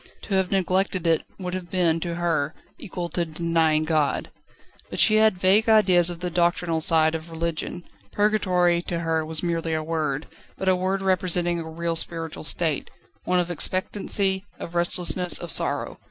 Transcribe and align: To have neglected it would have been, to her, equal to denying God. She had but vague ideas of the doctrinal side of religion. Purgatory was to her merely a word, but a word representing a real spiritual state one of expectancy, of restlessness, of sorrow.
To 0.23 0.33
have 0.33 0.49
neglected 0.49 1.05
it 1.05 1.21
would 1.37 1.53
have 1.53 1.69
been, 1.69 1.99
to 1.99 2.15
her, 2.15 2.55
equal 2.79 3.07
to 3.09 3.23
denying 3.23 3.83
God. 3.85 4.31
She 4.93 5.17
had 5.17 5.35
but 5.35 5.41
vague 5.43 5.69
ideas 5.69 6.09
of 6.09 6.21
the 6.21 6.31
doctrinal 6.31 6.81
side 6.81 7.13
of 7.13 7.29
religion. 7.29 7.83
Purgatory 8.11 8.77
was 8.77 8.85
to 8.85 8.99
her 9.01 9.23
merely 9.43 9.75
a 9.75 9.83
word, 9.83 10.25
but 10.57 10.67
a 10.67 10.75
word 10.75 11.03
representing 11.03 11.59
a 11.59 11.69
real 11.69 11.95
spiritual 11.95 12.43
state 12.43 12.89
one 13.25 13.39
of 13.39 13.51
expectancy, 13.51 14.43
of 14.57 14.73
restlessness, 14.73 15.37
of 15.37 15.51
sorrow. 15.51 15.99